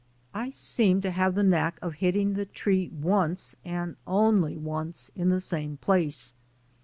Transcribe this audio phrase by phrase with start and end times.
[0.33, 5.29] I seemed to have the knack of hitting the tree once and only once in
[5.29, 6.33] the same place.